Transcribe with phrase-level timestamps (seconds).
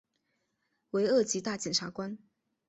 [0.89, 2.17] 为二级大检察官。